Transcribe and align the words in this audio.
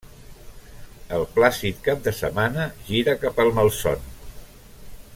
El 1.17 1.25
plàcid 1.35 1.83
cap 1.89 2.01
de 2.07 2.13
setmana 2.21 2.65
gira 2.91 3.17
cap 3.27 3.45
al 3.45 3.55
malson. 3.61 4.13